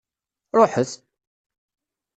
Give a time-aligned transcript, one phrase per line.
[0.59, 0.91] Ṛuḥet!